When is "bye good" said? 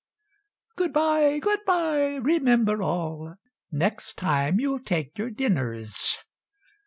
0.93-1.63